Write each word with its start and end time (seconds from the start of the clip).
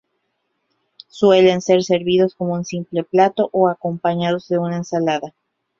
Suelen 1.09 1.61
ser 1.61 1.83
servidos 1.83 2.33
como 2.33 2.53
un 2.55 2.65
simple 2.65 3.03
plato 3.03 3.49
o 3.51 3.69
acompañados 3.69 4.47
de 4.47 4.57
una 4.57 4.77
ensalada. 4.77 5.35